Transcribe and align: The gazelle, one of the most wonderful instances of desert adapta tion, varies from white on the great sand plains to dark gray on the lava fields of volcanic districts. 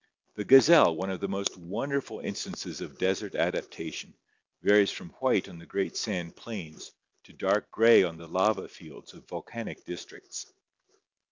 The 0.33 0.43
gazelle, 0.45 0.95
one 0.95 1.11
of 1.11 1.19
the 1.19 1.27
most 1.27 1.55
wonderful 1.59 2.21
instances 2.21 2.81
of 2.81 2.97
desert 2.97 3.33
adapta 3.35 3.93
tion, 3.93 4.15
varies 4.63 4.89
from 4.89 5.09
white 5.19 5.47
on 5.47 5.59
the 5.59 5.65
great 5.67 5.95
sand 5.95 6.35
plains 6.35 6.91
to 7.25 7.33
dark 7.33 7.69
gray 7.69 8.01
on 8.01 8.17
the 8.17 8.27
lava 8.27 8.67
fields 8.67 9.13
of 9.13 9.27
volcanic 9.27 9.85
districts. 9.85 10.47